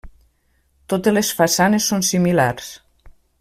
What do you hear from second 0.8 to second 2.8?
Totes les façanes són similars.